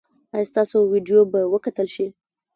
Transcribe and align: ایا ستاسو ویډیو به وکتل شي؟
ایا 0.35 0.49
ستاسو 0.51 0.77
ویډیو 0.93 1.19
به 1.31 1.39
وکتل 1.53 1.87
شي؟ 1.95 2.07